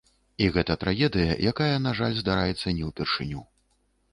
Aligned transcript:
І 0.43 0.45
гэта 0.55 0.77
трагедыя, 0.83 1.35
якая, 1.51 1.75
на 1.85 1.91
жаль, 1.99 2.17
здараецца 2.23 2.75
не 2.79 2.83
ўпершыню. 2.89 3.45